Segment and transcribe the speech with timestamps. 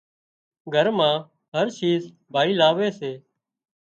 [0.73, 1.15] گھر مان
[1.53, 2.03] هر شيز
[2.33, 3.11] ڀائي لاوي سي